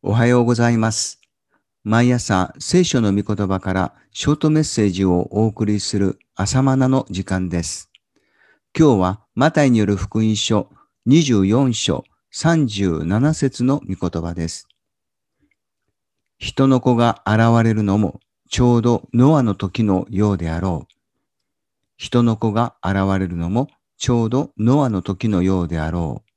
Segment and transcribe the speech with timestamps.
[0.00, 1.20] おはようございます。
[1.82, 7.90] 毎朝聖書の御言葉からショートメッセージをお送りする朝マナの時間です。
[8.78, 10.70] 今日はマタイによる福音書
[11.08, 14.68] 24章37節の御言葉です。
[16.38, 20.94] 人の子が現れるのもちょうどノアの時のようであろう。
[21.96, 26.27] 人の子が現れるのもちょうどノアの時のようであろう。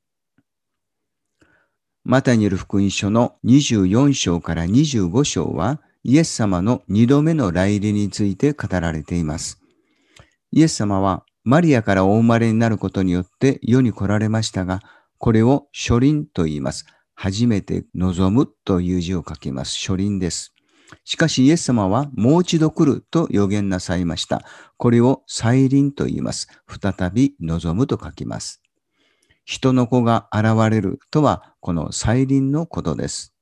[2.04, 9.62] マタイによる福音書の24章から25章はイエス様の二度目の来臨について語られています。
[10.50, 14.80] イエス様はマリアからお生まれになることによって世に来られましたが、
[15.18, 16.86] これを初臨と言います。
[17.14, 19.78] 初めて望むという字を書きます。
[19.78, 20.52] 初臨です。
[21.04, 24.42] しかしイエス様はもう一度来ると予言なさいました。
[24.76, 26.48] これを再臨と言います。
[26.66, 28.60] 再び望むと書きます。
[29.44, 33.32] 人の子が現れるとはこの再臨のことです。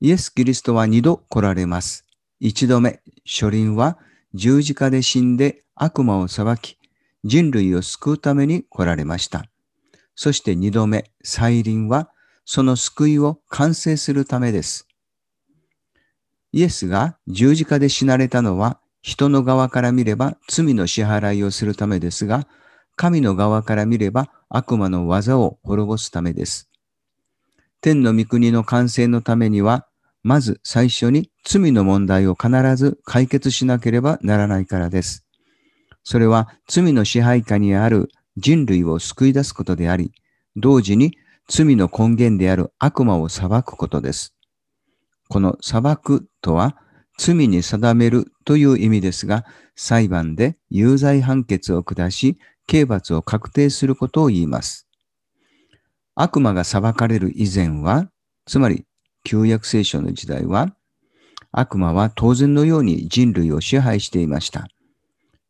[0.00, 2.04] イエス・キリストは二度来られます。
[2.38, 3.98] 一度目、初臨は
[4.34, 6.78] 十字架で死んで悪魔を裁き、
[7.24, 9.46] 人類を救うために来られました。
[10.14, 12.12] そして二度目、再臨は
[12.44, 14.86] その救いを完成するためです。
[16.52, 22.46] イエスが十字架で死なれたのは人の側から見れば罪の支払いをするためですが、
[22.94, 26.70] 神の側から見れば悪魔の技を滅ぼすためです。
[27.86, 29.86] 天の御国の完成のためには、
[30.24, 35.24] まず最初に罪の問題を必ず解決しなければならないからです。
[36.02, 40.10] それは罪の支配下にある人類を救い出すことであり、
[40.56, 44.34] 同時に罪の根源である悪魔を裁くことです。
[45.28, 46.76] この裁くとは、
[47.16, 49.44] 罪に定めるという意味ですが、
[49.76, 54.85] 裁判で有罪判決を下し、刑罰を確定することを言います。
[56.18, 58.10] 悪魔が裁かれる以前は、
[58.46, 58.86] つまり
[59.22, 60.74] 旧約聖書の時代は、
[61.52, 64.66] 悪魔は当然のように人類を支配していました。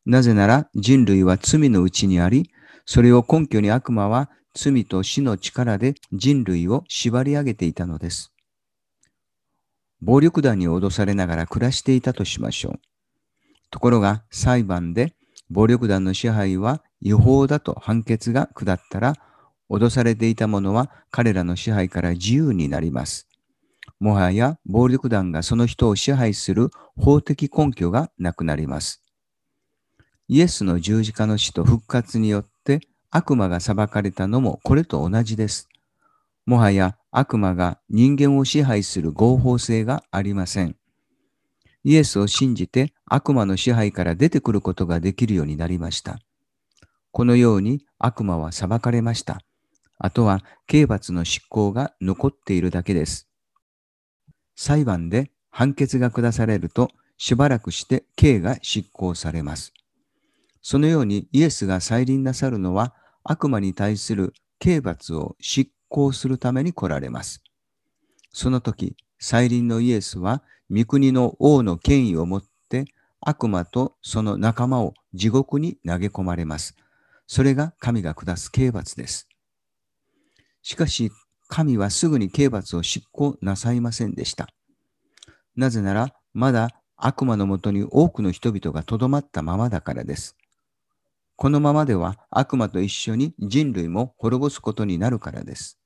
[0.05, 2.51] なぜなら人類は罪のうちにあり、
[2.85, 8.33] それを根拠に悪魔は罪と死の力で人類を縛り上げていたのです。
[10.01, 12.79] 暴力団に脅されながら暮らしていたとしましょう。
[13.71, 15.13] ところが裁判で
[15.49, 19.13] 暴力団の支配は違法だと判決が下ったら、
[19.69, 23.27] 脅されていた者は彼らの支配から自由になります。
[23.99, 29.03] もはや暴力団がその人を支配する法的根拠がなくなります。
[30.27, 35.69] イエスの十字架の死と復活によって悪魔が裁かれたのもこれと同じです。
[36.45, 40.75] もはや悪魔が人間を支配する合法性がありません。
[41.83, 46.19] イエスを信じて悪魔の支配から出てくることができるようになりました。
[47.11, 49.39] このように悪魔は裁かれました。
[49.99, 53.27] あとは刑罰の執行が残っているだけです。
[54.55, 59.73] 裁判で判決が下されるとしばらくして刑が執行されます。
[60.61, 62.93] そのようにイエスが再臨なさるのは
[63.23, 67.41] 悪魔に対する刑罰を執行するために来られます。
[68.31, 72.85] その時、再臨のイエスは御国の王の権威を持って
[73.21, 76.75] 悪魔とその仲間を地獄に投げ込まれます。
[77.25, 79.27] それが神が下す刑罰です。
[80.67, 81.13] しかし、
[81.47, 84.49] 神はすぐに刑罰を執行なさいませんでした。
[85.55, 90.35] なぜなら、まだ悪魔のもとに多くの人々がとどまったままだからです。
[91.37, 95.79] このままでは悪魔と一緒に人類も滅ぼすことになるからです。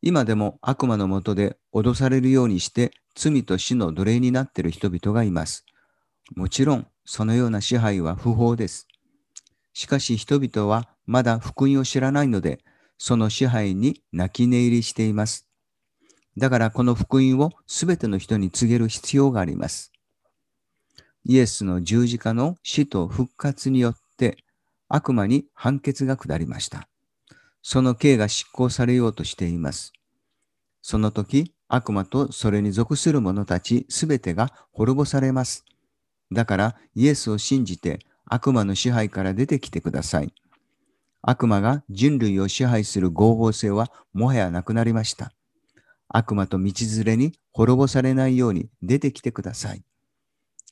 [0.00, 5.64] 今でも悪魔のもとで脅されるようにして罪と死の奴隷になっている人々がいます。
[6.36, 8.86] もちろん、そのような支配は不法です。
[9.72, 12.60] しかし人々はまだ福音を知らないので、
[12.98, 15.46] その支配に泣き寝入りしています。
[16.36, 19.92] だからこの福音をすべての人に告げる必要があります。
[21.24, 24.38] イエスの十字架の死と復活によって
[24.88, 26.88] 悪魔に判決が下りました。
[27.62, 29.92] その刑が執行されようとしています。
[30.80, 35.64] その時、悪魔とそれに属する者たちすべてが滅ぼされます。
[36.32, 40.32] だからイエスを信じて悪魔の支配から出てきてください。
[41.22, 45.32] 悪魔が人類を支配する合法性はもはやなくなりました。
[46.08, 49.82] 悪魔と道連れに滅ぼされないように出てきてください。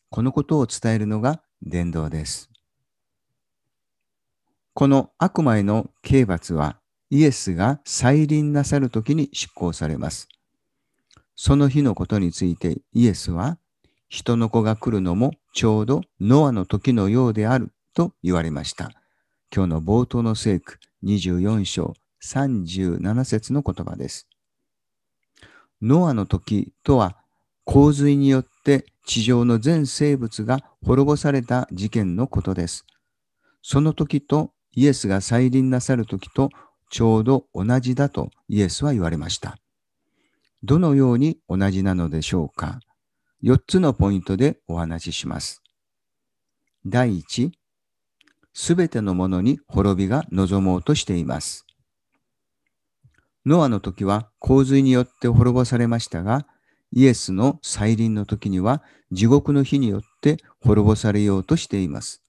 [0.08, 2.50] このことを伝えるのが伝道です。
[4.72, 6.78] この悪魔への刑罰は
[7.10, 10.28] イエスが再臨なさるときに執行されます。
[11.34, 13.58] その日のことについてイエスは
[14.08, 18.90] 人の子が来るのもちょうどノアの時のようであると言われました。
[19.54, 24.28] 今日の冒頭の聖句24章37節の言葉です。
[25.81, 27.16] ノアの時とは
[27.64, 32.84] 洪水によって地上の全生物が滅ぼされた事件のことです。
[33.62, 36.50] その時とイエスが再臨なさる時と
[36.90, 39.56] ちょうど同じだとイエスは言われました。
[40.62, 42.81] どのように同じなのでしょうか
[43.42, 45.62] ?4 つのポイントでお話しします。
[46.84, 47.50] 第1、
[48.58, 51.67] すべてのものに滅びが望もうとしています。
[53.44, 56.47] ノアの時は洪水によって滅ぼされましたが、
[56.91, 58.82] イエスの再臨の時には
[59.12, 62.23] 地獄の火によって滅ぼされようとしています。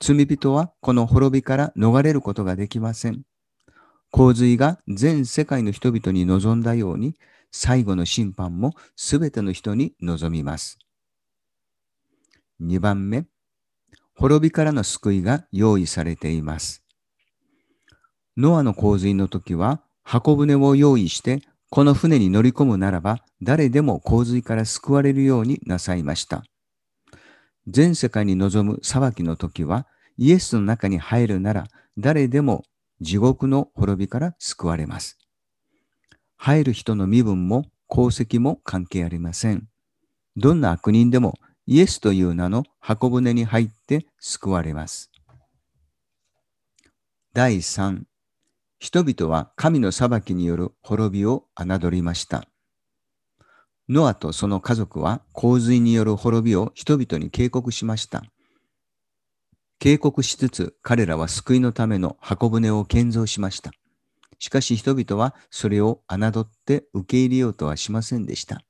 [0.00, 3.22] 罪人はこの滅びから逃れることができません。
[4.10, 7.14] 洪水が全世界の人々に望んだように、
[7.52, 10.80] 最後の審判もすべての人に望みます。
[12.60, 13.26] 2番目、
[14.20, 16.84] 滅びからの救いが用意されています。
[18.36, 21.40] ノアの洪水の時は箱舟を用意して、
[21.70, 26.42] この船に乗り込むならば、誰でも洪水から救われるようになさいました。
[27.66, 29.86] 全世界に臨む裁きの時は、
[30.18, 31.64] イエスの中に入るなら、
[31.96, 32.64] 誰でも
[33.00, 35.18] 地獄の滅びから救われます。
[36.36, 39.66] 入る人の身分も功績も関係ありません。
[40.36, 45.10] どんな悪人でもイエスという名の箱舟に入って救われます。
[47.32, 48.02] 第3
[48.80, 52.44] 人々は神の裁きによる滅びを侮りました。
[53.88, 58.22] ノアとその家族は洪水による滅びを人々に警告しました。
[59.78, 63.70] 警告しつつ彼らは救いのための箱舟を建造しました。
[64.38, 68.62] しかし人々はそれを侮って受け入れようとはしませんでした。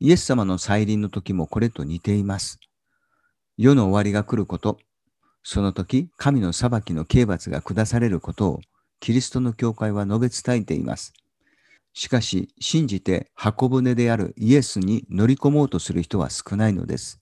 [0.00, 2.60] イエス様の再臨の時もこれと似ています。
[3.56, 4.78] 世の終わりが来ること、
[5.42, 8.60] その時、神の裁きの刑罰が下されることを、
[9.00, 11.12] キリストの教会は述べ伝えています。
[11.94, 17.20] しかし、信じて箱舟であるイエスに乗り込もうとする人は少ないのです。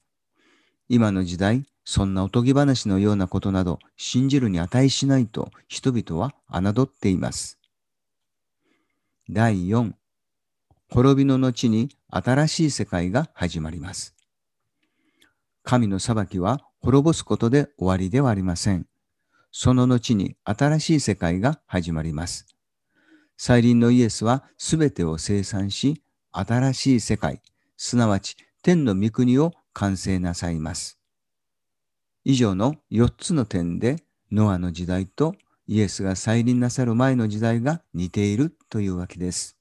[0.88, 7.58] 今の時代、そんなおとぎ話のようなことなど信じるに値しないと人々は侮っています。
[9.30, 9.92] 第4、
[10.88, 14.14] 滅びの後に新しい世界が始まります。
[15.64, 18.86] 神の裁きは滅ぼすことで終わりではありません。
[19.50, 22.46] その後に新しい世界が始まります。
[23.36, 27.42] 再臨のイエスはすべてを生産し、新しい世界、
[27.76, 30.98] すなわち天の御国を完成なさいます。
[32.24, 35.34] 以上の4つの点で、ノアの時代と
[35.66, 39.55] イエスが再臨なさる前の時代が似ているというわけです。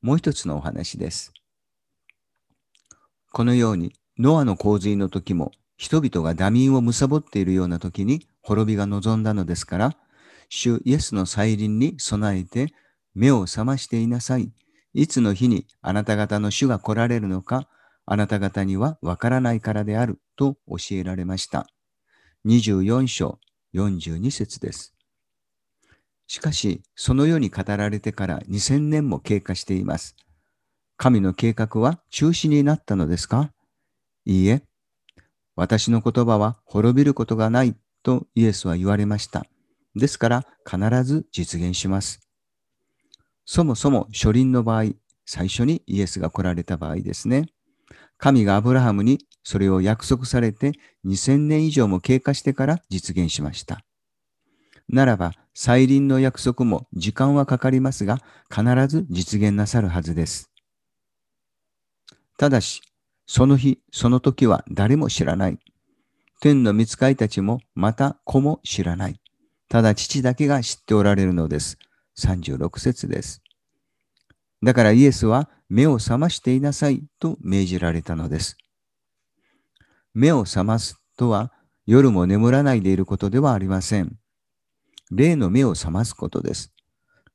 [0.00, 1.32] もう一つのお話です。
[3.32, 9.96] このようにノアの洪水の時も人々がダミンを貪っているような時に滅びが望んだのですから、
[10.48, 12.72] 主イエスの再臨に備えて
[13.14, 14.50] 目を覚ましていなさい。
[14.94, 17.68] いつの日にあなた方の主が来られるのか、
[18.06, 21.66] あなた方にはわからないからであると教えられました。
[22.46, 23.38] 24章
[23.74, 24.97] 42節です。
[26.28, 30.14] しかし、そのように語られてから2000年も経過しています。
[30.96, 33.50] 神の計画は中止になったのですか？
[34.24, 34.62] いいえ、
[35.56, 39.46] 私の言葉は滅びることがないとイエスは言われました。
[39.96, 42.20] ですから必ず実現します。
[43.46, 44.90] そもそも初輪の場合、
[45.24, 47.46] 最初にイエスが来られた場合ですね。
[48.18, 50.72] 神がアブラハムにそれを約束されて
[51.06, 53.80] 2000年以上も経過してから実現しました。
[54.88, 60.52] ならば、再臨の約束も時間はかかりますが、必ず実現なさるはずです。
[62.36, 62.80] ただし、
[63.26, 65.58] その日、その時は誰も知らない。
[66.40, 69.20] 天の御使いたちも、また子も知らない。
[69.68, 71.76] ただ父だけが知っておられるのです。
[72.20, 73.42] 36節です。
[74.62, 78.56] だからイエスは目を覚ましていなさいと命じられたのです。
[80.14, 81.52] 目を覚ますとは
[81.84, 84.18] 夜も眠らないでいることではありません。
[85.10, 86.72] 霊の目を覚ますことです。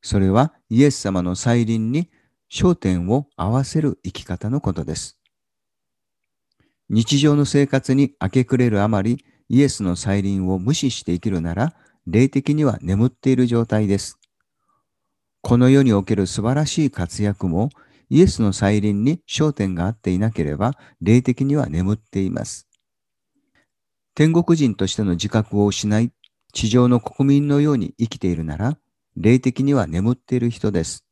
[0.01, 2.10] それはイエス様の再臨に
[2.51, 5.18] 焦点を合わせる生き方のことです。
[6.89, 11.74] 日常の生活に明け暮れるあまり、イエスの再臨を無視して生きるなら、
[12.06, 14.20] 霊的には眠っている状態です。
[15.42, 17.70] この世における素晴らしい活躍も、
[18.10, 22.68] イエスの再臨に焦点が合っていなければ、霊的には眠っています。
[24.13, 26.12] 天国人としての自覚を失い、
[26.54, 28.78] 地上の国民のように生きているなら、
[29.18, 31.04] 霊的には眠っている人です。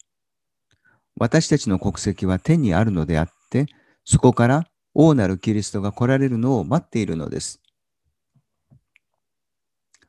[1.17, 3.65] 私たちの国籍は天にあるのであって、
[4.05, 7.59] そこから王なるキリストが来られるのを待っているのです。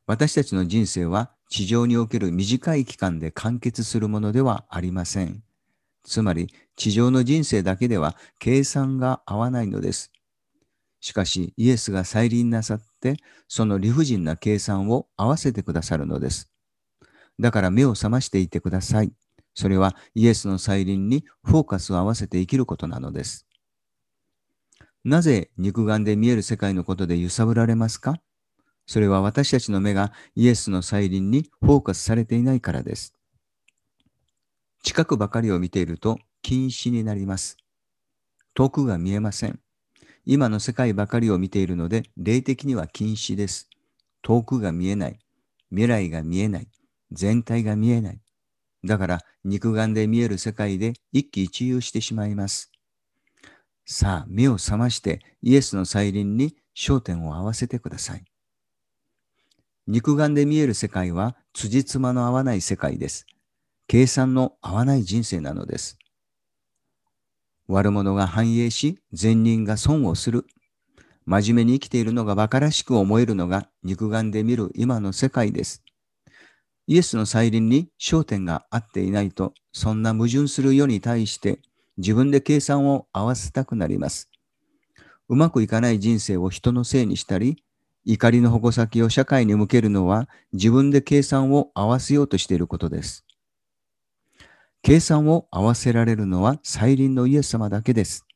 [0.06, 5.42] 私たちの人生は地上における短い期間で完結するものではありません。
[6.04, 10.12] つまり、地上の人生だけでは計算が合わないのです。
[11.02, 13.16] しかし、イエスが再臨なさって、
[13.48, 16.48] その理不尽な計算を合わせてくださるのです。
[17.40, 19.12] だから目を覚ましていてください。
[19.52, 23.46] それはイエスの再臨にフォーカスを合わせて生きることなのです。
[25.04, 28.20] なぜ肉眼で見える世界のことで揺さぶられますか？
[28.86, 33.12] それは私たちの目がイエスの再臨にフォーカスされていないからです。
[34.84, 37.56] 近くばかりを見ていると禁止になります。
[38.54, 39.58] 遠くが見えません。
[40.24, 43.68] 今の世界ばかりを見ているので、霊的には禁止です。
[44.22, 45.18] 遠くが見えない。
[45.70, 46.68] 未来が見えない。
[47.10, 48.20] 全体が見えない。
[48.84, 52.70] だから肉眼で見える世界で一喜一憂してしまいます。
[53.84, 58.24] さあ、目を覚ましてイエスの再臨に焦点を合わせてください。
[59.88, 63.26] 肉眼で見える世界は辻褄の合わない世界です。
[63.88, 65.98] 計算の合わない人生なのです。
[67.68, 70.46] 悪者が繁栄し、善人が損をする。
[71.24, 75.82] 真面目に生きているのが馬鹿らしく思えるのが肉眼で見る今の世界です。
[76.88, 81.60] イエスの再臨に焦点が合っていないと、そんな矛盾する世に対して
[81.96, 84.30] 自分で計算を合わせたくなります。
[85.28, 87.62] うまくいかない人生を人のせいにしたり、
[88.04, 93.24] 怒りの矛先を社会に向けるのは自分で計算を合わせようとしていることです。
[94.82, 98.26] 計算を合わせられるのは再臨のイエス様だけです。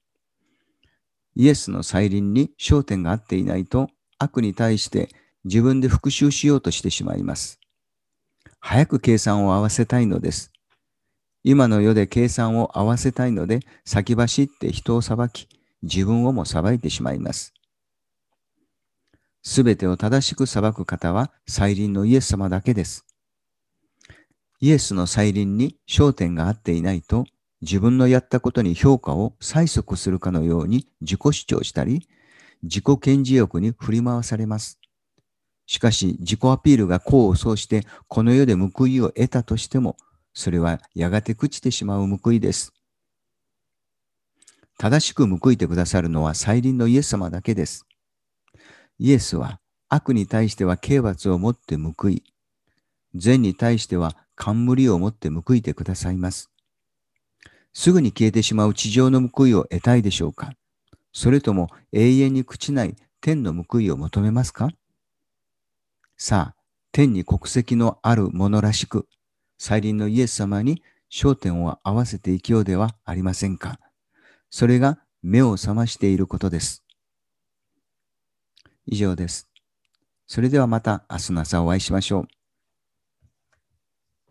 [1.34, 3.88] イエスの再臨に焦点が合っていないと
[4.18, 5.08] 悪に対して
[5.44, 7.58] 自分で復讐しようとしてしまいます。
[8.60, 10.52] 早く計算を合わせたいのです。
[11.42, 15.48] 今の世で計算を合わせたいので先走って人を裁き、
[15.82, 17.54] 自分をも裁いてしまいます。
[19.42, 23.05] すべてを正しく裁く方は再臨のイエス様だけです。
[24.60, 27.26] イエスの再臨に焦点が合っていないと、
[27.62, 32.08] 自分のやったことに評価を催促するかのように自己主張したり、
[32.62, 34.78] 自己顕示欲に振り回されます。
[35.66, 39.96] しかし、自己アピールが功を奏して、この世で報いを得たとしても、
[40.32, 42.72] それはやがて朽ちてしまう報いです。
[44.78, 47.86] 正しく報いてくださるのは再臨のイエス様だけです。
[48.98, 52.22] イエスは悪に対しては刑罰をもって報い、
[53.14, 56.50] 善に対しては冠を持って報いてくださいます。
[57.72, 60.52] すぐに消えてしまう地上の報いを得たいでしょうか？
[61.12, 64.70] それとも永遠に朽ちない天の報いを求めますか？
[66.16, 66.56] さあ、
[66.92, 69.06] 天に国籍のあるものらしく、
[69.58, 73.78] 再臨のイエス様に焦点を合わせていきようではありませんか？
[74.50, 76.84] それが目を覚ましていることです。
[78.86, 79.48] 以上です。
[80.26, 82.28] それではまた明日の朝お会いしましょう。